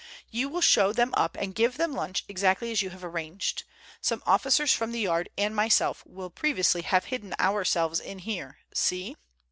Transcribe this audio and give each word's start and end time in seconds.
You 0.31 0.49
will 0.49 0.61
show 0.61 0.91
them 0.91 1.13
up 1.15 1.37
and 1.39 1.53
give 1.53 1.77
them 1.77 1.93
lunch 1.93 2.25
exactly 2.27 2.71
as 2.71 2.81
you 2.81 2.89
have 2.89 3.03
arranged. 3.03 3.65
Some 4.01 4.23
officers 4.25 4.73
from 4.73 4.91
the 4.93 4.99
Yard 5.01 5.29
and 5.37 5.55
myself 5.55 6.03
will 6.07 6.31
previously 6.31 6.81
have 6.81 7.05
hidden 7.13 7.35
ourselves 7.39 7.99
in 7.99 8.17
here. 8.17 8.57
See?" 8.73 9.15